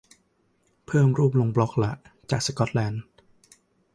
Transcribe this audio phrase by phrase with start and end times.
[0.85, 1.93] เพิ่มรูปลงบล็อกละ
[2.31, 3.03] จากสกอตแลนด์